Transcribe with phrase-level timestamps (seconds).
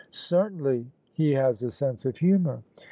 [0.29, 2.63] "Certainly; he has a sense of humour."